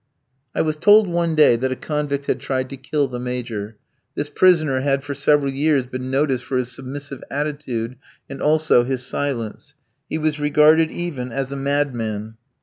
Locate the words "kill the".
2.75-3.19